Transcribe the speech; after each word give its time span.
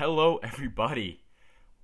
Hello, 0.00 0.38
everybody. 0.42 1.20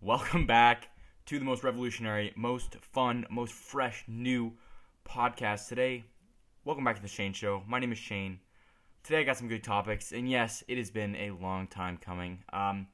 Welcome 0.00 0.46
back 0.46 0.88
to 1.26 1.38
the 1.38 1.44
most 1.44 1.62
revolutionary, 1.62 2.32
most 2.34 2.76
fun, 2.76 3.26
most 3.28 3.52
fresh, 3.52 4.04
new 4.08 4.54
podcast 5.06 5.68
today. 5.68 6.02
Welcome 6.64 6.82
back 6.82 6.96
to 6.96 7.02
the 7.02 7.08
Shane 7.08 7.34
Show. 7.34 7.62
My 7.66 7.78
name 7.78 7.92
is 7.92 7.98
Shane. 7.98 8.40
Today 9.02 9.20
I 9.20 9.24
got 9.24 9.36
some 9.36 9.48
good 9.48 9.62
topics, 9.62 10.12
and 10.12 10.30
yes, 10.30 10.64
it 10.66 10.78
has 10.78 10.90
been 10.90 11.14
a 11.14 11.32
long 11.32 11.66
time 11.66 11.98
coming. 11.98 12.42
Um, 12.54 12.86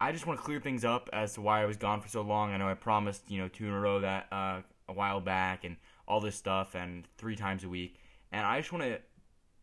I 0.00 0.10
just 0.10 0.26
want 0.26 0.38
to 0.38 0.44
clear 0.46 0.58
things 0.58 0.86
up 0.86 1.10
as 1.12 1.34
to 1.34 1.42
why 1.42 1.60
I 1.60 1.66
was 1.66 1.76
gone 1.76 2.00
for 2.00 2.08
so 2.08 2.22
long. 2.22 2.54
I 2.54 2.56
know 2.56 2.66
I 2.66 2.72
promised, 2.72 3.30
you 3.30 3.38
know, 3.38 3.48
two 3.48 3.66
in 3.66 3.74
a 3.74 3.78
row 3.78 4.00
that 4.00 4.26
uh, 4.32 4.62
a 4.88 4.94
while 4.94 5.20
back, 5.20 5.64
and 5.64 5.76
all 6.08 6.20
this 6.20 6.34
stuff, 6.34 6.74
and 6.74 7.06
three 7.18 7.36
times 7.36 7.62
a 7.62 7.68
week, 7.68 8.00
and 8.32 8.46
I 8.46 8.58
just 8.58 8.72
want 8.72 8.84
to 8.84 9.00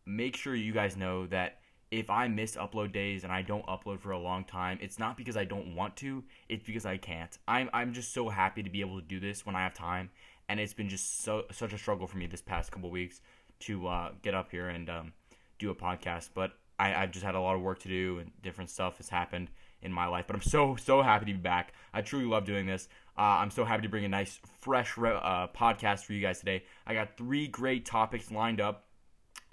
make 0.05 0.35
sure 0.35 0.53
you 0.53 0.71
guys 0.71 0.95
know 0.95 1.25
that 1.27 1.62
if 1.99 2.09
I 2.09 2.27
miss 2.27 2.55
upload 2.55 2.91
days 2.91 3.23
and 3.23 3.31
I 3.31 3.43
don't 3.43 3.65
upload 3.67 3.99
for 3.99 4.11
a 4.11 4.19
long 4.19 4.43
time, 4.45 4.79
it's 4.81 4.97
not 4.97 5.15
because 5.15 5.37
I 5.37 5.45
don't 5.45 5.75
want 5.75 5.95
to, 5.97 6.23
it's 6.49 6.65
because 6.65 6.85
I 6.85 6.97
can't. 6.97 7.37
I'm 7.47 7.69
I'm 7.71 7.93
just 7.93 8.13
so 8.13 8.29
happy 8.29 8.63
to 8.63 8.69
be 8.69 8.81
able 8.81 8.99
to 8.99 9.05
do 9.05 9.19
this 9.19 9.45
when 9.45 9.55
I 9.55 9.61
have 9.61 9.73
time, 9.73 10.09
and 10.49 10.59
it's 10.59 10.73
been 10.73 10.89
just 10.89 11.23
so 11.23 11.43
such 11.51 11.71
a 11.71 11.77
struggle 11.77 12.07
for 12.07 12.17
me 12.17 12.25
this 12.25 12.41
past 12.41 12.71
couple 12.71 12.89
weeks 12.89 13.21
to 13.61 13.87
uh, 13.87 14.11
get 14.23 14.33
up 14.33 14.49
here 14.49 14.69
and 14.69 14.89
um, 14.89 15.13
do 15.59 15.69
a 15.69 15.75
podcast. 15.75 16.29
But 16.33 16.53
I, 16.79 16.95
I've 16.95 17.11
just 17.11 17.23
had 17.23 17.35
a 17.35 17.39
lot 17.39 17.55
of 17.55 17.61
work 17.61 17.79
to 17.79 17.89
do 17.89 18.19
and 18.19 18.31
different 18.41 18.71
stuff 18.71 18.97
has 18.97 19.09
happened 19.09 19.49
in 19.83 19.93
my 19.93 20.07
life. 20.07 20.25
But 20.25 20.35
I'm 20.35 20.41
so 20.41 20.75
so 20.75 21.03
happy 21.03 21.25
to 21.27 21.33
be 21.33 21.39
back. 21.39 21.73
I 21.93 22.01
truly 22.01 22.25
love 22.25 22.45
doing 22.45 22.65
this. 22.65 22.87
Uh, 23.15 23.21
I'm 23.21 23.51
so 23.51 23.63
happy 23.63 23.83
to 23.83 23.89
bring 23.89 24.05
a 24.05 24.09
nice 24.09 24.39
fresh 24.61 24.97
uh, 24.97 25.47
podcast 25.55 26.05
for 26.05 26.13
you 26.13 26.21
guys 26.21 26.39
today. 26.39 26.63
I 26.87 26.95
got 26.95 27.17
three 27.17 27.47
great 27.47 27.85
topics 27.85 28.31
lined 28.31 28.59
up. 28.59 28.85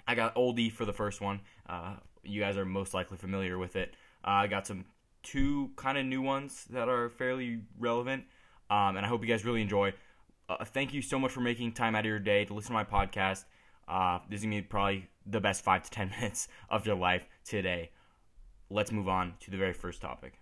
I 0.07 0.15
got 0.15 0.33
oldie 0.35 0.71
for 0.71 0.85
the 0.85 0.93
first 0.93 1.21
one. 1.21 1.41
Uh, 1.69 1.97
you 2.23 2.41
guys 2.41 2.57
are 2.57 2.65
most 2.65 2.93
likely 2.93 3.17
familiar 3.17 3.57
with 3.57 3.75
it. 3.75 3.93
Uh, 4.25 4.31
I 4.31 4.47
got 4.47 4.67
some 4.67 4.85
two 5.23 5.71
kind 5.75 5.97
of 5.97 6.05
new 6.05 6.21
ones 6.21 6.65
that 6.69 6.89
are 6.89 7.09
fairly 7.09 7.61
relevant, 7.79 8.23
um, 8.69 8.97
and 8.97 9.05
I 9.05 9.09
hope 9.09 9.21
you 9.21 9.27
guys 9.27 9.45
really 9.45 9.61
enjoy. 9.61 9.93
Uh, 10.49 10.63
thank 10.65 10.93
you 10.93 11.01
so 11.01 11.17
much 11.19 11.31
for 11.31 11.41
making 11.41 11.73
time 11.73 11.95
out 11.95 12.01
of 12.01 12.05
your 12.05 12.19
day 12.19 12.45
to 12.45 12.53
listen 12.53 12.69
to 12.69 12.73
my 12.73 12.83
podcast. 12.83 13.45
Uh, 13.87 14.19
this 14.29 14.39
is 14.39 14.45
gonna 14.45 14.57
be 14.57 14.61
probably 14.61 15.07
the 15.25 15.39
best 15.39 15.63
five 15.63 15.83
to 15.83 15.89
ten 15.89 16.09
minutes 16.19 16.47
of 16.69 16.85
your 16.85 16.95
life 16.95 17.25
today. 17.45 17.91
Let's 18.69 18.91
move 18.91 19.07
on 19.07 19.33
to 19.41 19.51
the 19.51 19.57
very 19.57 19.73
first 19.73 20.01
topic. 20.01 20.33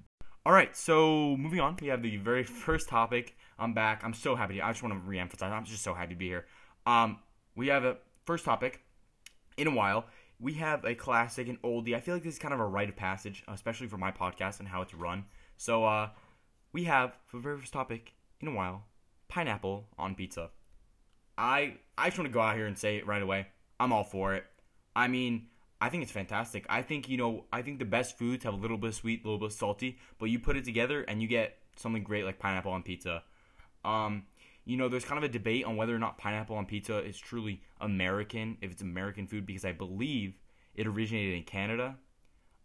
All 0.45 0.53
right, 0.53 0.75
so 0.75 1.35
moving 1.37 1.59
on, 1.59 1.77
we 1.81 1.87
have 1.87 2.01
the 2.01 2.17
very 2.17 2.43
first 2.65 2.89
topic. 2.89 3.35
I'm 3.57 3.73
back. 3.73 4.03
I'm 4.03 4.13
so 4.13 4.35
happy. 4.35 4.61
I 4.61 4.71
just 4.71 4.83
want 4.83 4.95
to 4.95 5.09
reemphasize. 5.09 5.51
I'm 5.51 5.65
just 5.65 5.83
so 5.83 5.93
happy 5.93 6.13
to 6.13 6.19
be 6.19 6.27
here. 6.27 6.45
Um, 6.85 7.19
we 7.55 7.67
have 7.67 7.83
a 7.83 7.97
first 8.25 8.45
topic 8.45 8.81
in 9.57 9.67
a 9.67 9.71
while 9.71 10.05
we 10.39 10.53
have 10.53 10.85
a 10.85 10.95
classic 10.95 11.47
and 11.47 11.61
oldie. 11.61 11.95
I 11.95 11.99
feel 11.99 12.13
like 12.13 12.23
this 12.23 12.35
is 12.35 12.39
kind 12.39 12.53
of 12.53 12.59
a 12.59 12.65
rite 12.65 12.89
of 12.89 12.95
passage, 12.95 13.43
especially 13.47 13.87
for 13.87 13.97
my 13.97 14.11
podcast 14.11 14.59
and 14.59 14.67
how 14.67 14.81
it's 14.81 14.93
run. 14.93 15.25
So 15.57 15.83
uh, 15.83 16.09
we 16.71 16.85
have 16.85 17.13
for 17.25 17.37
the 17.37 17.43
very 17.43 17.57
first 17.57 17.73
topic 17.73 18.13
in 18.39 18.47
a 18.47 18.53
while, 18.53 18.85
pineapple 19.27 19.87
on 19.97 20.15
pizza. 20.15 20.49
I 21.37 21.75
I 21.97 22.07
just 22.07 22.17
want 22.17 22.29
to 22.29 22.33
go 22.33 22.41
out 22.41 22.55
here 22.55 22.67
and 22.67 22.77
say 22.77 22.97
it 22.97 23.07
right 23.07 23.21
away. 23.21 23.47
I'm 23.79 23.93
all 23.93 24.03
for 24.03 24.33
it. 24.33 24.45
I 24.95 25.07
mean, 25.07 25.47
I 25.81 25.89
think 25.89 26.03
it's 26.03 26.11
fantastic. 26.11 26.65
I 26.69 26.81
think 26.81 27.09
you 27.09 27.17
know, 27.17 27.45
I 27.51 27.61
think 27.61 27.79
the 27.79 27.85
best 27.85 28.17
foods 28.17 28.43
have 28.43 28.53
a 28.53 28.57
little 28.57 28.77
bit 28.77 28.89
of 28.89 28.95
sweet, 28.95 29.23
a 29.23 29.27
little 29.27 29.39
bit 29.39 29.47
of 29.47 29.53
salty, 29.53 29.97
but 30.19 30.25
you 30.25 30.39
put 30.39 30.57
it 30.57 30.65
together 30.65 31.01
and 31.03 31.21
you 31.21 31.27
get 31.27 31.57
something 31.75 32.03
great 32.03 32.25
like 32.25 32.39
pineapple 32.39 32.71
on 32.71 32.83
pizza. 32.83 33.23
Um, 33.85 34.23
you 34.69 34.77
know, 34.77 34.87
there's 34.87 35.03
kind 35.03 35.17
of 35.17 35.23
a 35.27 35.33
debate 35.33 35.65
on 35.65 35.77
whether 35.77 35.95
or 35.95 35.97
not 35.97 36.19
pineapple 36.19 36.55
on 36.55 36.67
pizza 36.67 36.99
is 36.99 37.17
truly 37.17 37.59
American, 37.81 38.55
if 38.61 38.69
it's 38.69 38.83
American 38.83 39.25
food, 39.25 39.43
because 39.47 39.65
I 39.65 39.71
believe 39.71 40.37
it 40.75 40.85
originated 40.85 41.37
in 41.37 41.43
Canada. 41.43 41.97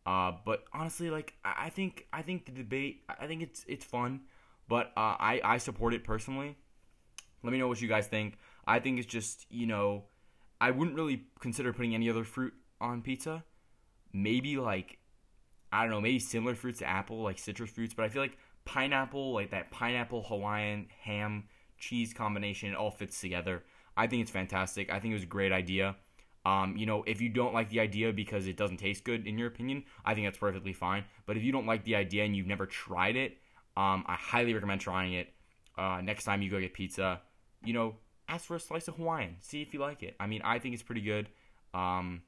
Uh, 0.04 0.32
but 0.44 0.64
honestly, 0.74 1.08
like 1.08 1.32
I 1.46 1.70
think 1.70 2.06
I 2.12 2.20
think 2.20 2.44
the 2.44 2.52
debate, 2.52 3.04
I 3.08 3.26
think 3.26 3.40
it's 3.40 3.64
it's 3.66 3.86
fun, 3.86 4.20
but 4.68 4.88
uh, 4.98 5.16
I 5.18 5.40
I 5.42 5.56
support 5.56 5.94
it 5.94 6.04
personally. 6.04 6.58
Let 7.42 7.54
me 7.54 7.58
know 7.58 7.68
what 7.68 7.80
you 7.80 7.88
guys 7.88 8.06
think. 8.06 8.36
I 8.66 8.80
think 8.80 8.98
it's 8.98 9.08
just 9.08 9.46
you 9.48 9.66
know, 9.66 10.04
I 10.60 10.72
wouldn't 10.72 10.96
really 10.96 11.22
consider 11.40 11.72
putting 11.72 11.94
any 11.94 12.10
other 12.10 12.24
fruit 12.24 12.52
on 12.82 13.00
pizza. 13.00 13.44
Maybe 14.12 14.58
like 14.58 14.98
I 15.72 15.80
don't 15.80 15.90
know, 15.90 16.02
maybe 16.02 16.18
similar 16.18 16.54
fruits 16.54 16.80
to 16.80 16.86
apple, 16.86 17.22
like 17.22 17.38
citrus 17.38 17.70
fruits, 17.70 17.94
but 17.94 18.04
I 18.04 18.10
feel 18.10 18.20
like 18.20 18.36
pineapple, 18.66 19.32
like 19.32 19.52
that 19.52 19.70
pineapple 19.70 20.22
Hawaiian 20.24 20.88
ham 21.00 21.44
cheese 21.88 22.12
combination. 22.12 22.70
It 22.70 22.76
all 22.76 22.90
fits 22.90 23.20
together. 23.20 23.62
I 23.96 24.06
think 24.06 24.22
it's 24.22 24.30
fantastic. 24.30 24.92
I 24.92 24.98
think 24.98 25.12
it 25.12 25.14
was 25.20 25.22
a 25.22 25.34
great 25.38 25.52
idea. 25.52 25.96
Um, 26.46 26.76
you 26.76 26.86
know, 26.86 27.04
if 27.06 27.20
you 27.20 27.28
don't 27.28 27.54
like 27.54 27.70
the 27.70 27.80
idea 27.80 28.12
because 28.12 28.46
it 28.46 28.56
doesn't 28.56 28.76
taste 28.76 29.04
good, 29.04 29.26
in 29.26 29.38
your 29.38 29.48
opinion, 29.48 29.84
I 30.04 30.14
think 30.14 30.26
that's 30.26 30.38
perfectly 30.38 30.72
fine. 30.72 31.04
But 31.26 31.36
if 31.36 31.42
you 31.42 31.52
don't 31.52 31.66
like 31.66 31.84
the 31.84 31.96
idea 31.96 32.24
and 32.24 32.36
you've 32.36 32.46
never 32.46 32.66
tried 32.66 33.16
it, 33.16 33.38
um, 33.76 34.04
I 34.06 34.14
highly 34.14 34.52
recommend 34.52 34.80
trying 34.80 35.14
it. 35.14 35.28
Uh, 35.76 36.00
next 36.02 36.24
time 36.24 36.42
you 36.42 36.50
go 36.50 36.60
get 36.60 36.74
pizza, 36.74 37.20
you 37.64 37.72
know, 37.72 37.96
ask 38.28 38.44
for 38.44 38.56
a 38.56 38.60
slice 38.60 38.88
of 38.88 38.96
Hawaiian. 38.96 39.36
See 39.40 39.62
if 39.62 39.72
you 39.72 39.80
like 39.80 40.02
it. 40.02 40.16
I 40.20 40.26
mean, 40.26 40.42
I 40.44 40.58
think 40.58 40.74
it's 40.74 40.82
pretty 40.82 41.00
good. 41.00 41.28
Um, 41.72 42.22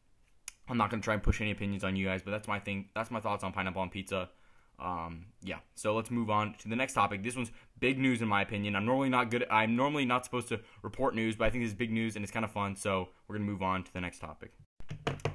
I'm 0.69 0.79
not 0.79 0.91
gonna 0.91 1.03
try 1.03 1.15
and 1.15 1.23
push 1.23 1.41
any 1.41 1.53
opinions 1.53 1.85
on 1.85 1.95
you 1.95 2.07
guys, 2.07 2.23
but 2.23 2.31
that's 2.31 2.49
my 2.49 2.59
thing. 2.59 2.89
That's 2.95 3.11
my 3.11 3.21
thoughts 3.21 3.45
on 3.45 3.53
pineapple 3.53 3.83
on 3.83 3.91
pizza. 3.91 4.31
Um, 4.79 5.27
yeah. 5.43 5.59
So 5.75 5.95
let's 5.95 6.11
move 6.11 6.31
on 6.31 6.55
to 6.59 6.69
the 6.69 6.77
next 6.77 6.93
topic. 6.93 7.23
This 7.23 7.37
one's 7.37 7.51
big 7.81 7.99
news 7.99 8.23
in 8.23 8.29
my 8.29 8.43
opinion. 8.43 8.77
I'm 8.77 8.85
normally 8.85 9.09
not 9.09 9.31
good. 9.31 9.47
I'm 9.51 9.77
normally 9.77 10.05
not 10.05 10.25
supposed 10.25 10.49
to 10.49 10.61
report 10.83 11.15
news, 11.15 11.37
but 11.37 11.47
I 11.47 11.51
think 11.51 11.65
this 11.65 11.71
is 11.71 11.77
big 11.77 11.93
news 11.93 12.17
and 12.17 12.25
it's 12.25 12.33
kind 12.33 12.45
of 12.45 12.51
fun. 12.51 12.77
So 12.77 13.09
we're 13.27 13.37
gonna 13.37 13.51
move 13.51 13.63
on 13.63 13.85
to 13.85 13.93
the 13.93 14.01
next 14.01 14.19
topic. 14.19 14.53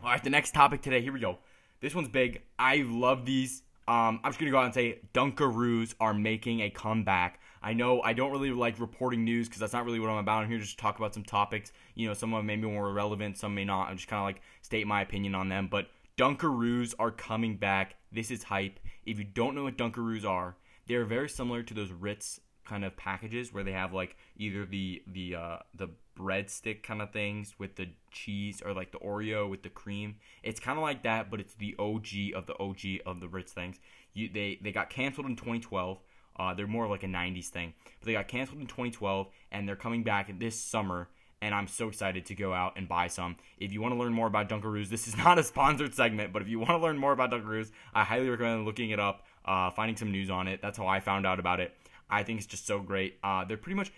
All 0.03 0.09
right, 0.09 0.23
the 0.23 0.29
next 0.29 0.53
topic 0.53 0.81
today. 0.81 1.01
Here 1.01 1.13
we 1.13 1.19
go. 1.19 1.39
This 1.79 1.95
one's 1.95 2.09
big. 2.09 2.41
I 2.59 2.83
love 2.87 3.25
these. 3.25 3.63
Um, 3.87 4.19
I'm 4.23 4.31
just 4.31 4.39
gonna 4.39 4.51
go 4.51 4.59
out 4.59 4.65
and 4.65 4.73
say 4.73 4.99
Dunkaroos 5.13 5.95
are 5.99 6.13
making 6.13 6.61
a 6.61 6.69
comeback. 6.69 7.39
I 7.63 7.73
know 7.73 8.01
I 8.01 8.13
don't 8.13 8.31
really 8.31 8.51
like 8.51 8.79
reporting 8.79 9.23
news 9.23 9.47
because 9.47 9.59
that's 9.59 9.73
not 9.73 9.85
really 9.85 9.99
what 9.99 10.09
I'm 10.09 10.17
about. 10.17 10.43
I'm 10.43 10.49
here 10.49 10.59
just 10.59 10.77
to 10.77 10.81
talk 10.81 10.97
about 10.97 11.13
some 11.13 11.23
topics. 11.23 11.71
You 11.95 12.07
know, 12.07 12.13
some 12.13 12.33
of 12.33 12.39
them 12.39 12.47
may 12.47 12.55
be 12.55 12.67
more 12.67 12.91
relevant, 12.91 13.37
some 13.37 13.53
may 13.53 13.65
not. 13.65 13.89
I'm 13.89 13.97
just 13.97 14.07
kind 14.07 14.19
of 14.19 14.25
like 14.25 14.41
state 14.61 14.87
my 14.87 15.01
opinion 15.01 15.35
on 15.35 15.49
them. 15.49 15.67
But 15.69 15.87
Dunkaroos 16.17 16.93
are 16.99 17.11
coming 17.11 17.57
back. 17.57 17.95
This 18.11 18.31
is 18.31 18.43
hype. 18.43 18.79
If 19.05 19.17
you 19.17 19.23
don't 19.23 19.55
know 19.55 19.63
what 19.63 19.77
Dunkaroos 19.77 20.25
are, 20.25 20.55
they're 20.87 21.05
very 21.05 21.29
similar 21.29 21.63
to 21.63 21.73
those 21.73 21.91
Ritz 21.91 22.39
kind 22.65 22.85
of 22.85 22.95
packages 22.95 23.53
where 23.53 23.63
they 23.63 23.71
have 23.71 23.93
like 23.93 24.15
either 24.37 24.65
the 24.65 25.03
the 25.07 25.35
uh, 25.35 25.57
the 25.75 25.89
breadstick 26.17 26.83
kind 26.83 27.01
of 27.01 27.11
things 27.11 27.55
with 27.57 27.75
the 27.75 27.89
cheese 28.11 28.61
or 28.63 28.73
like 28.73 28.91
the 28.91 28.99
Oreo 28.99 29.49
with 29.49 29.63
the 29.63 29.69
cream. 29.69 30.15
It's 30.43 30.59
kind 30.59 30.77
of 30.77 30.83
like 30.83 31.03
that, 31.03 31.31
but 31.31 31.39
it's 31.39 31.55
the 31.55 31.75
OG 31.79 32.35
of 32.35 32.45
the 32.45 32.57
OG 32.59 33.01
of 33.05 33.19
the 33.19 33.27
Ritz 33.27 33.51
things. 33.53 33.77
You 34.13 34.29
they 34.31 34.59
they 34.61 34.71
got 34.71 34.89
canceled 34.89 35.27
in 35.27 35.35
2012. 35.35 35.99
Uh, 36.37 36.53
they're 36.53 36.65
more 36.65 36.87
like 36.87 37.03
a 37.03 37.07
90s 37.07 37.47
thing, 37.47 37.73
but 37.99 38.05
they 38.05 38.13
got 38.13 38.27
canceled 38.27 38.61
in 38.61 38.67
2012, 38.67 39.27
and 39.51 39.67
they're 39.67 39.75
coming 39.75 40.01
back 40.01 40.39
this 40.39 40.59
summer 40.59 41.09
and 41.41 41.55
I'm 41.55 41.67
so 41.67 41.87
excited 41.87 42.25
to 42.27 42.35
go 42.35 42.53
out 42.53 42.73
and 42.77 42.87
buy 42.87 43.07
some. 43.07 43.35
If 43.57 43.73
you 43.73 43.81
want 43.81 43.93
to 43.93 43.99
learn 43.99 44.13
more 44.13 44.27
about 44.27 44.47
Dunkaroos, 44.47 44.89
this 44.89 45.07
is 45.07 45.17
not 45.25 45.39
a 45.39 45.43
sponsored 45.43 45.95
segment, 45.95 46.31
but 46.31 46.41
if 46.41 46.47
you 46.47 46.59
want 46.59 46.71
to 46.71 46.77
learn 46.77 46.97
more 46.97 47.11
about 47.11 47.31
Dunkaroos, 47.31 47.71
I 47.93 48.03
highly 48.03 48.29
recommend 48.29 48.65
looking 48.65 48.91
it 48.91 48.99
up, 48.99 49.25
uh, 49.45 49.71
finding 49.71 49.97
some 49.97 50.11
news 50.11 50.29
on 50.29 50.47
it. 50.47 50.61
That's 50.61 50.77
how 50.77 50.87
I 50.87 50.99
found 50.99 51.25
out 51.25 51.39
about 51.39 51.59
it. 51.59 51.75
I 52.09 52.23
think 52.23 52.39
it's 52.39 52.47
just 52.47 52.67
so 52.67 52.79
great. 52.79 53.17
Uh, 53.23 53.45
they're 53.45 53.57
pretty 53.57 53.75
much, 53.75 53.91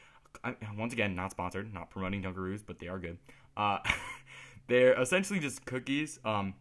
once 0.78 0.94
again, 0.94 1.16
not 1.16 1.32
sponsored, 1.32 1.74
not 1.74 1.90
promoting 1.90 2.24
Dunkaroos, 2.24 2.62
but 2.66 2.80
they 2.80 2.88
are 2.88 3.00
good. 3.00 3.18
Uh, 3.58 3.80
they're 4.68 5.00
essentially 5.00 5.40
just 5.40 5.66
cookies. 5.66 6.20
Um, 6.24 6.54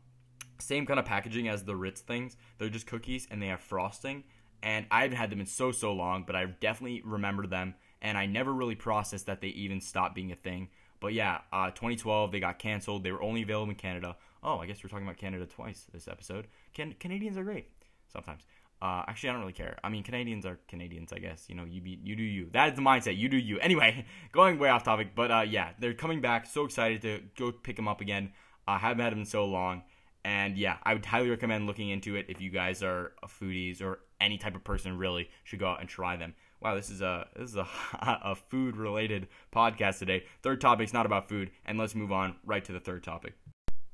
same 0.58 0.86
kind 0.86 0.98
of 0.98 1.06
packaging 1.06 1.48
as 1.48 1.64
the 1.64 1.76
Ritz 1.76 2.00
things. 2.00 2.36
They're 2.58 2.68
just 2.68 2.86
cookies 2.86 3.28
and 3.30 3.42
they 3.42 3.48
have 3.48 3.60
frosting. 3.60 4.24
And 4.62 4.86
I 4.90 5.02
haven't 5.02 5.16
had 5.16 5.30
them 5.30 5.40
in 5.40 5.46
so 5.46 5.72
so 5.72 5.92
long, 5.92 6.22
but 6.24 6.36
I 6.36 6.46
definitely 6.46 7.02
remember 7.04 7.46
them 7.46 7.74
and 8.02 8.18
I 8.18 8.26
never 8.26 8.52
really 8.52 8.74
processed 8.74 9.26
that 9.26 9.40
they 9.40 9.48
even 9.48 9.80
stopped 9.80 10.14
being 10.14 10.32
a 10.32 10.36
thing. 10.36 10.68
But 11.00 11.14
yeah, 11.14 11.38
uh, 11.52 11.70
2012 11.70 12.32
they 12.32 12.40
got 12.40 12.58
canceled. 12.58 13.04
They 13.04 13.12
were 13.12 13.22
only 13.22 13.42
available 13.42 13.70
in 13.70 13.76
Canada. 13.76 14.16
Oh, 14.42 14.58
I 14.58 14.66
guess 14.66 14.82
we're 14.82 14.90
talking 14.90 15.06
about 15.06 15.16
Canada 15.16 15.46
twice 15.46 15.86
this 15.92 16.08
episode. 16.08 16.48
Can 16.74 16.94
Canadians 17.00 17.38
are 17.38 17.44
great 17.44 17.68
sometimes. 18.12 18.42
Uh, 18.82 19.04
actually, 19.06 19.28
I 19.28 19.32
don't 19.32 19.42
really 19.42 19.52
care. 19.52 19.78
I 19.84 19.88
mean, 19.88 20.02
Canadians 20.02 20.44
are 20.44 20.58
Canadians, 20.66 21.12
I 21.12 21.18
guess. 21.20 21.46
You 21.48 21.54
know, 21.54 21.64
you 21.64 21.80
be 21.80 22.00
you 22.02 22.16
do 22.16 22.24
you. 22.24 22.48
That 22.52 22.70
is 22.70 22.76
the 22.76 22.82
mindset. 22.82 23.16
You 23.16 23.28
do 23.28 23.36
you. 23.36 23.58
Anyway, 23.62 24.04
going 24.32 24.58
way 24.58 24.68
off 24.68 24.82
topic, 24.82 25.14
but 25.14 25.30
uh, 25.30 25.44
yeah, 25.48 25.70
they're 25.78 25.94
coming 25.94 26.20
back. 26.20 26.46
So 26.46 26.64
excited 26.64 27.00
to 27.02 27.20
go 27.38 27.52
pick 27.52 27.76
them 27.76 27.86
up 27.86 28.00
again. 28.00 28.32
I 28.66 28.78
haven't 28.78 29.02
had 29.02 29.12
them 29.12 29.20
in 29.20 29.24
so 29.24 29.44
long, 29.44 29.82
and 30.24 30.58
yeah, 30.58 30.76
I 30.82 30.94
would 30.94 31.06
highly 31.06 31.30
recommend 31.30 31.66
looking 31.66 31.90
into 31.90 32.16
it 32.16 32.26
if 32.28 32.40
you 32.40 32.50
guys 32.50 32.82
are 32.82 33.12
foodies 33.26 33.80
or 33.80 34.00
any 34.20 34.38
type 34.38 34.56
of 34.56 34.64
person 34.64 34.98
really 34.98 35.30
should 35.44 35.58
go 35.58 35.68
out 35.68 35.80
and 35.80 35.88
try 35.88 36.16
them 36.16 36.34
wow, 36.62 36.74
this 36.76 36.90
is 36.90 37.00
a 37.02 37.26
this 37.36 37.50
is 37.50 37.56
a, 37.56 37.66
a 38.00 38.34
food 38.34 38.76
related 38.76 39.28
podcast 39.54 39.98
today. 39.98 40.24
Third 40.42 40.60
topic's 40.60 40.92
not 40.92 41.06
about 41.06 41.28
food, 41.28 41.50
and 41.66 41.78
let's 41.78 41.94
move 41.94 42.12
on 42.12 42.36
right 42.44 42.64
to 42.64 42.72
the 42.72 42.80
third 42.80 43.02
topic. 43.02 43.34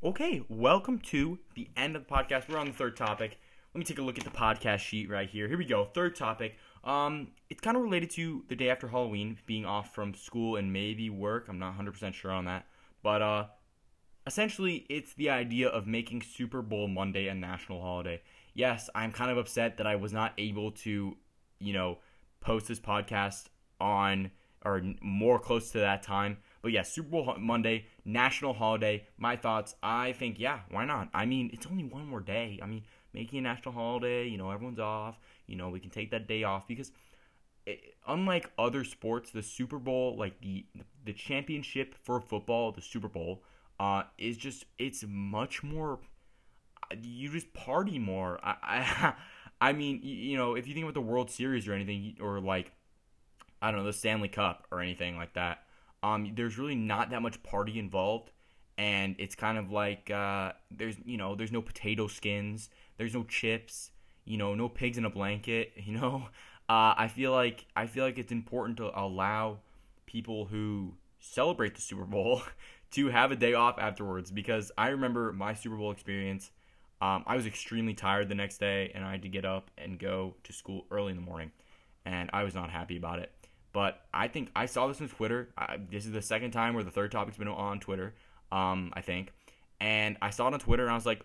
Okay, 0.05 0.43
welcome 0.49 0.99
to 0.99 1.39
the 1.55 1.69
end 1.77 1.97
of 1.97 2.07
the 2.07 2.15
podcast. 2.15 2.49
We're 2.49 2.59
on 2.59 2.67
the 2.67 2.73
third 2.73 2.97
topic. 2.97 3.39
Let 3.75 3.79
me 3.79 3.85
take 3.85 3.99
a 3.99 4.03
look 4.03 4.19
at 4.19 4.25
the 4.25 4.31
podcast 4.31 4.79
sheet 4.81 5.11
right 5.11 5.29
here. 5.29 5.49
Here 5.49 5.59
we 5.59 5.65
go. 5.65 5.87
Third 5.87 6.17
topic. 6.17 6.57
Um, 6.85 7.29
it's 7.51 7.61
kind 7.61 7.77
of 7.77 7.83
related 7.83 8.11
to 8.11 8.45
the 8.49 8.57
day 8.57 8.71
after 8.71 8.89
Halloween, 8.89 9.39
being 9.47 9.65
off 9.65 9.95
from 9.95 10.15
school 10.15 10.57
and 10.57 10.73
maybe 10.73 11.11
work. 11.11 11.47
I'm 11.49 11.59
not 11.59 11.77
100% 11.79 12.15
sure 12.15 12.31
on 12.31 12.47
that, 12.47 12.67
but 13.03 13.21
uh, 13.21 13.47
essentially, 14.27 14.87
it's 14.89 15.13
the 15.15 15.31
idea 15.31 15.69
of 15.69 15.87
making 15.87 16.23
Super 16.23 16.63
Bowl 16.63 16.89
Monday 16.89 17.29
a 17.29 17.35
national 17.35 17.83
holiday 17.83 18.23
yes, 18.59 18.91
I'm 18.95 19.13
kind 19.13 19.31
of 19.31 19.39
upset 19.39 19.77
that 19.77 19.87
I 19.87 19.97
was 19.97 20.13
not 20.13 20.33
able 20.37 20.73
to, 20.83 21.17
you 21.61 21.73
know, 21.73 21.99
post 22.41 22.69
this 22.69 22.81
podcast 22.81 23.47
on 23.81 24.31
or 24.65 24.83
more 25.01 25.39
close 25.39 25.71
to 25.71 25.79
that 25.79 26.03
time. 26.03 26.39
But 26.63 26.73
yeah, 26.73 26.83
Super 26.83 27.09
Bowl 27.09 27.37
Monday, 27.39 27.87
national 28.05 28.55
holiday. 28.55 29.07
My 29.17 29.37
thoughts, 29.37 29.75
I 29.83 30.13
think, 30.13 30.39
yeah, 30.39 30.61
why 30.71 30.85
not? 30.85 31.09
I 31.15 31.27
mean, 31.27 31.51
it's 31.53 31.67
only 31.67 31.85
one 31.85 32.07
more 32.07 32.21
day. 32.21 32.59
I 32.63 32.67
mean, 32.67 32.83
making 33.15 33.39
a 33.39 33.43
national 33.43 33.75
holiday, 33.75 34.27
you 34.27 34.37
know, 34.37 34.51
everyone's 34.51 34.81
off. 34.81 35.19
You 35.47 35.57
know, 35.57 35.69
we 35.69 35.81
can 35.81 35.91
take 35.91 36.11
that 36.11 36.27
day 36.27 36.43
off 36.43 36.67
because 36.67 36.91
it, 37.67 37.95
unlike 38.07 38.51
other 38.59 38.85
sports, 38.85 39.31
the 39.31 39.43
Super 39.43 39.79
Bowl, 39.79 40.17
like 40.17 40.41
the 40.41 40.67
the 41.05 41.13
championship 41.13 41.95
for 42.03 42.21
football, 42.21 42.73
the 42.73 42.83
Super 42.83 43.09
Bowl, 43.09 43.43
uh, 43.79 44.03
is 44.17 44.37
just 44.37 44.65
it's 44.79 45.05
much 45.07 45.63
more. 45.63 46.01
You 47.03 47.31
just 47.31 47.53
party 47.53 47.99
more. 47.99 48.41
I, 48.43 48.57
I, 48.63 49.13
I 49.61 49.73
mean, 49.73 50.01
you 50.03 50.37
know, 50.37 50.55
if 50.55 50.69
you 50.69 50.75
think 50.75 50.85
about 50.85 50.95
the 50.95 51.01
World 51.01 51.31
Series 51.31 51.67
or 51.67 51.73
anything, 51.73 52.17
or 52.21 52.41
like, 52.41 52.73
I 53.61 53.71
don't 53.71 53.81
know, 53.81 53.87
the 53.87 53.93
Stanley 53.93 54.29
Cup 54.29 54.67
or 54.71 54.81
anything 54.81 55.17
like 55.17 55.35
that, 55.35 55.65
um, 56.03 56.33
there's 56.37 56.59
really 56.59 56.77
not 56.77 57.11
that 57.11 57.23
much 57.23 57.43
party 57.43 57.79
involved, 57.79 58.31
and 58.77 59.17
it's 59.19 59.35
kind 59.35 59.59
of 59.59 59.73
like 59.73 60.11
uh, 60.11 60.53
there's 60.71 60.97
you 61.05 61.17
know, 61.17 61.35
there's 61.35 61.53
no 61.53 61.63
potato 61.63 62.07
skins, 62.07 62.71
there's 62.99 63.15
no 63.15 63.25
chips, 63.25 63.91
you 64.25 64.37
know, 64.37 64.55
no 64.55 64.69
pigs 64.69 64.99
in 64.99 65.05
a 65.05 65.11
blanket, 65.11 65.73
you 65.85 65.95
know. 65.99 66.29
Uh, 66.69 66.95
I 66.97 67.09
feel 67.09 67.33
like 67.33 67.67
I 67.75 67.87
feel 67.87 68.05
like 68.05 68.19
it's 68.19 68.33
important 68.33 68.77
to 68.79 68.99
allow 68.99 69.59
people 70.07 70.47
who 70.47 70.95
celebrate 71.19 71.75
the 71.75 71.81
Super 71.81 72.05
Bowl 72.05 72.43
to 72.93 73.09
have 73.09 73.33
a 73.33 73.37
day 73.37 73.55
off 73.55 73.79
afterwards 73.79 74.31
because 74.31 74.71
I 74.79 74.89
remember 74.89 75.33
my 75.33 75.55
Super 75.55 75.77
Bowl 75.77 75.91
experience. 75.91 76.51
Um, 77.01 77.25
I 77.27 77.37
was 77.37 77.47
extremely 77.47 77.95
tired 77.95 78.29
the 78.29 78.35
next 78.35 78.59
day 78.59 78.91
and 78.95 79.05
I 79.05 79.13
had 79.13 79.23
to 79.23 79.29
get 79.29 79.45
up 79.45 79.71
and 79.79 79.99
go 79.99 80.35
to 80.45 80.53
school 80.53 80.87
early 80.91 81.11
in 81.11 81.17
the 81.17 81.23
morning, 81.23 81.53
and 82.05 82.31
I 82.33 82.45
was 82.45 82.55
not 82.55 82.71
happy 82.71 82.97
about 82.97 83.21
it. 83.21 83.33
But 83.73 84.01
I 84.13 84.29
think 84.29 84.51
I 84.57 84.67
saw 84.67 84.89
this 84.89 85.01
on 85.01 85.09
Twitter. 85.09 85.51
I, 85.57 85.79
this 85.91 86.07
is 86.07 86.13
the 86.13 86.23
second 86.23 86.51
time 86.53 86.75
where 86.75 86.85
the 86.85 86.91
third 86.91 87.13
topic's 87.13 87.37
been 87.37 87.49
on 87.49 87.81
Twitter. 87.81 88.15
Um, 88.51 88.93
I 88.95 89.03
think, 89.03 89.33
and 89.81 90.17
I 90.23 90.31
saw 90.31 90.49
it 90.49 90.55
on 90.55 90.61
Twitter 90.61 90.85
and 90.85 90.91
I 90.91 90.95
was 90.95 91.07
like, 91.07 91.25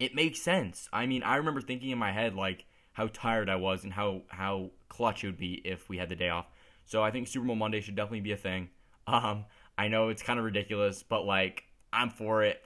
it 0.00 0.14
makes 0.14 0.40
sense. 0.40 0.88
I 0.92 1.06
mean, 1.06 1.22
I 1.22 1.36
remember 1.36 1.60
thinking 1.60 1.90
in 1.90 1.98
my 1.98 2.12
head 2.12 2.34
like 2.34 2.64
how 2.92 3.08
tired 3.12 3.48
I 3.48 3.56
was 3.56 3.84
and 3.84 3.92
how 3.92 4.22
how 4.28 4.70
clutch 4.88 5.24
it 5.24 5.28
would 5.28 5.38
be 5.38 5.60
if 5.64 5.88
we 5.88 5.98
had 5.98 6.08
the 6.08 6.16
day 6.16 6.28
off. 6.28 6.46
So 6.84 7.02
I 7.02 7.10
think 7.10 7.28
Super 7.28 7.46
Bowl 7.46 7.56
Monday 7.56 7.80
should 7.80 7.96
definitely 7.96 8.20
be 8.20 8.32
a 8.32 8.36
thing. 8.36 8.70
Um, 9.10 9.46
I 9.78 9.88
know 9.88 10.10
it's 10.10 10.22
kind 10.22 10.38
of 10.38 10.44
ridiculous, 10.44 11.02
but 11.02 11.24
like 11.24 11.64
I'm 11.94 12.10
for 12.10 12.42
it. 12.42 12.62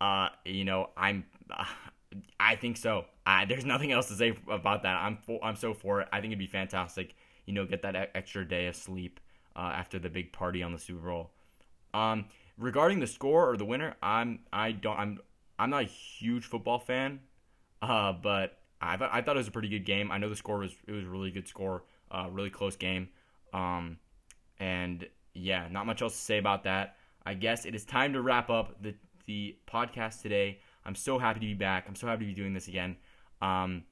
Uh, 0.00 0.30
you 0.44 0.64
know, 0.64 0.90
I'm. 0.96 1.24
I 2.40 2.56
think 2.56 2.76
so. 2.76 3.06
there's 3.48 3.64
nothing 3.64 3.92
else 3.92 4.08
to 4.08 4.14
say 4.14 4.36
about 4.48 4.82
that. 4.82 4.96
I'm 4.96 5.18
for, 5.18 5.42
I'm 5.44 5.56
so 5.56 5.74
for 5.74 6.00
it. 6.00 6.08
I 6.12 6.20
think 6.20 6.32
it'd 6.32 6.38
be 6.38 6.46
fantastic. 6.46 7.14
You 7.44 7.54
know, 7.54 7.66
get 7.66 7.82
that 7.82 8.10
extra 8.14 8.46
day 8.46 8.66
of 8.66 8.76
sleep 8.76 9.20
uh, 9.54 9.72
after 9.74 9.98
the 9.98 10.08
big 10.08 10.32
party 10.32 10.62
on 10.62 10.72
the 10.72 10.78
Super 10.78 11.08
Bowl. 11.08 11.30
Um, 11.94 12.26
regarding 12.58 13.00
the 13.00 13.06
score 13.06 13.50
or 13.50 13.56
the 13.56 13.64
winner, 13.64 13.96
I'm 14.02 14.40
I 14.52 14.72
don't 14.72 14.98
I'm 14.98 15.18
I'm 15.58 15.70
not 15.70 15.84
a 15.84 15.86
huge 15.86 16.44
football 16.44 16.78
fan, 16.78 17.20
uh, 17.82 18.12
but 18.12 18.58
I 18.80 18.96
thought 18.96 19.10
I 19.12 19.22
thought 19.22 19.36
it 19.36 19.38
was 19.38 19.48
a 19.48 19.52
pretty 19.52 19.68
good 19.68 19.84
game. 19.84 20.12
I 20.12 20.18
know 20.18 20.28
the 20.28 20.36
score 20.36 20.58
was 20.58 20.72
it 20.86 20.92
was 20.92 21.04
a 21.04 21.08
really 21.08 21.30
good 21.30 21.48
score, 21.48 21.84
uh, 22.10 22.28
really 22.30 22.50
close 22.50 22.76
game. 22.76 23.08
Um, 23.52 23.98
and 24.58 25.06
yeah, 25.34 25.68
not 25.70 25.86
much 25.86 26.02
else 26.02 26.14
to 26.14 26.20
say 26.20 26.38
about 26.38 26.64
that. 26.64 26.96
I 27.24 27.34
guess 27.34 27.64
it 27.64 27.74
is 27.74 27.84
time 27.84 28.12
to 28.12 28.20
wrap 28.20 28.50
up 28.50 28.82
the 28.82 28.94
the 29.26 29.56
podcast 29.66 30.22
today. 30.22 30.60
I'm 30.86 30.94
so 30.94 31.18
happy 31.18 31.40
to 31.40 31.46
be 31.46 31.54
back. 31.54 31.84
I'm 31.88 31.96
so 31.96 32.06
happy 32.06 32.24
to 32.24 32.30
be 32.30 32.34
doing 32.34 32.54
this 32.54 32.68
again. 32.68 32.96
Um, 33.42 33.82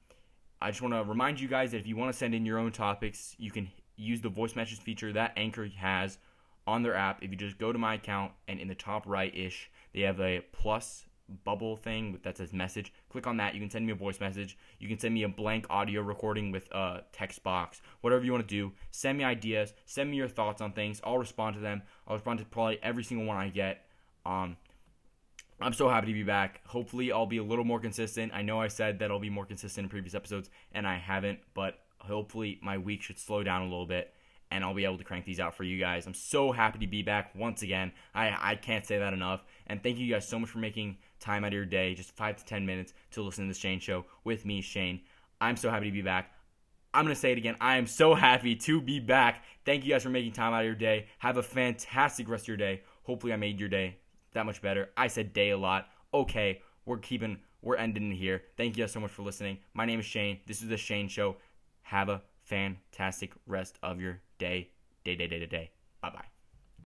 I 0.61 0.71
just 0.71 0.81
want 0.81 0.93
to 0.93 1.03
remind 1.03 1.39
you 1.39 1.47
guys 1.47 1.71
that 1.71 1.77
if 1.77 1.87
you 1.87 1.97
want 1.97 2.11
to 2.11 2.17
send 2.17 2.33
in 2.33 2.45
your 2.45 2.57
own 2.57 2.71
topics, 2.71 3.35
you 3.37 3.51
can 3.51 3.69
use 3.97 4.21
the 4.21 4.29
voice 4.29 4.55
message 4.55 4.79
feature 4.79 5.11
that 5.13 5.33
Anchor 5.35 5.67
has 5.77 6.17
on 6.65 6.83
their 6.83 6.95
app. 6.95 7.21
If 7.21 7.31
you 7.31 7.37
just 7.37 7.57
go 7.57 7.71
to 7.73 7.77
my 7.77 7.95
account 7.95 8.31
and 8.47 8.59
in 8.59 8.67
the 8.67 8.75
top 8.75 9.05
right 9.05 9.35
ish, 9.35 9.69
they 9.93 10.01
have 10.01 10.19
a 10.19 10.41
plus 10.53 11.05
bubble 11.43 11.75
thing 11.75 12.19
that 12.23 12.37
says 12.37 12.53
message. 12.53 12.93
Click 13.09 13.27
on 13.27 13.37
that. 13.37 13.53
You 13.53 13.59
can 13.59 13.69
send 13.69 13.85
me 13.85 13.91
a 13.91 13.95
voice 13.95 14.19
message. 14.19 14.57
You 14.79 14.87
can 14.87 14.99
send 14.99 15.13
me 15.13 15.23
a 15.23 15.29
blank 15.29 15.65
audio 15.69 16.01
recording 16.01 16.51
with 16.51 16.71
a 16.71 17.03
text 17.11 17.43
box. 17.43 17.81
Whatever 18.01 18.23
you 18.23 18.31
want 18.31 18.47
to 18.47 18.55
do. 18.55 18.71
Send 18.91 19.17
me 19.17 19.23
ideas. 19.23 19.73
Send 19.85 20.09
me 20.09 20.17
your 20.17 20.27
thoughts 20.27 20.61
on 20.61 20.71
things. 20.71 21.01
I'll 21.03 21.17
respond 21.17 21.55
to 21.55 21.61
them. 21.61 21.81
I'll 22.07 22.15
respond 22.15 22.39
to 22.39 22.45
probably 22.45 22.79
every 22.81 23.03
single 23.03 23.25
one 23.25 23.37
I 23.37 23.49
get. 23.49 23.85
Um, 24.25 24.57
I'm 25.61 25.73
so 25.73 25.87
happy 25.87 26.07
to 26.07 26.13
be 26.13 26.23
back. 26.23 26.61
Hopefully, 26.67 27.11
I'll 27.11 27.25
be 27.25 27.37
a 27.37 27.43
little 27.43 27.63
more 27.63 27.79
consistent. 27.79 28.33
I 28.33 28.41
know 28.41 28.59
I 28.59 28.67
said 28.67 28.99
that 28.99 29.09
I'll 29.09 29.19
be 29.19 29.29
more 29.29 29.45
consistent 29.45 29.85
in 29.85 29.89
previous 29.89 30.13
episodes, 30.13 30.49
and 30.73 30.85
I 30.85 30.97
haven't, 30.97 31.39
but 31.53 31.79
hopefully, 31.99 32.59
my 32.61 32.77
week 32.77 33.01
should 33.01 33.17
slow 33.17 33.43
down 33.43 33.61
a 33.61 33.65
little 33.65 33.85
bit 33.85 34.13
and 34.51 34.63
I'll 34.63 34.73
be 34.73 34.85
able 34.85 34.97
to 34.97 35.03
crank 35.03 35.25
these 35.25 35.39
out 35.39 35.55
for 35.55 35.63
you 35.63 35.79
guys. 35.79 36.05
I'm 36.05 36.13
so 36.13 36.51
happy 36.51 36.79
to 36.79 36.87
be 36.87 37.01
back 37.01 37.33
once 37.35 37.61
again. 37.61 37.91
I, 38.13 38.51
I 38.51 38.55
can't 38.55 38.85
say 38.85 38.97
that 38.99 39.13
enough. 39.13 39.43
And 39.67 39.81
thank 39.81 39.97
you 39.97 40.11
guys 40.11 40.27
so 40.27 40.39
much 40.39 40.49
for 40.49 40.59
making 40.59 40.97
time 41.19 41.43
out 41.43 41.47
of 41.47 41.53
your 41.53 41.65
day, 41.65 41.95
just 41.95 42.15
five 42.15 42.37
to 42.37 42.45
10 42.45 42.65
minutes 42.65 42.93
to 43.11 43.23
listen 43.23 43.47
to 43.47 43.53
the 43.53 43.59
Shane 43.59 43.79
Show 43.79 44.05
with 44.23 44.45
me, 44.45 44.61
Shane. 44.61 45.01
I'm 45.41 45.57
so 45.57 45.69
happy 45.69 45.85
to 45.85 45.91
be 45.91 46.01
back. 46.01 46.31
I'm 46.93 47.03
going 47.03 47.15
to 47.15 47.19
say 47.19 47.31
it 47.31 47.37
again. 47.37 47.57
I 47.59 47.77
am 47.77 47.87
so 47.87 48.13
happy 48.13 48.55
to 48.55 48.79
be 48.79 48.99
back. 48.99 49.43
Thank 49.65 49.83
you 49.83 49.91
guys 49.91 50.03
for 50.03 50.09
making 50.09 50.31
time 50.31 50.53
out 50.53 50.61
of 50.61 50.65
your 50.65 50.75
day. 50.75 51.07
Have 51.17 51.37
a 51.37 51.43
fantastic 51.43 52.29
rest 52.29 52.45
of 52.45 52.49
your 52.49 52.57
day. 52.57 52.83
Hopefully, 53.03 53.33
I 53.33 53.37
made 53.37 53.59
your 53.59 53.69
day 53.69 53.97
that 54.35 54.45
much 54.45 54.61
better. 54.61 54.89
I 54.95 55.07
said 55.07 55.33
day 55.33 55.49
a 55.49 55.57
lot. 55.57 55.89
Okay, 56.13 56.61
we're 56.85 56.99
keeping, 56.99 57.39
we're 57.61 57.77
ending 57.77 58.11
here. 58.11 58.43
Thank 58.55 58.77
you 58.77 58.83
guys 58.83 58.91
so 58.91 58.99
much 58.99 59.11
for 59.11 59.23
listening. 59.23 59.57
My 59.73 59.85
name 59.85 59.99
is 59.99 60.05
Shane. 60.05 60.39
This 60.45 60.61
is 60.61 60.69
The 60.69 60.77
Shane 60.77 61.07
Show. 61.07 61.37
Have 61.81 62.09
a 62.09 62.21
fantastic 62.43 63.33
rest 63.47 63.79
of 63.81 63.99
your 63.99 64.21
day, 64.37 64.69
day, 65.03 65.15
day, 65.15 65.27
day, 65.27 65.39
day, 65.39 65.47
day. 65.47 65.71
Bye 66.01 66.11
bye. 66.11 66.34